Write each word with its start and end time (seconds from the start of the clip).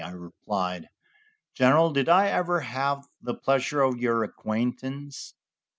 I 0.03 0.09
replied: 0.13 0.89
"General, 1.53 1.91
did 1.91 2.09
I 2.09 2.29
ever 2.29 2.59
have 2.61 3.07
the 3.21 3.35
pleasure 3.35 3.81
of 3.81 3.99
your 3.99 4.23
acquaintance?" 4.23 5.35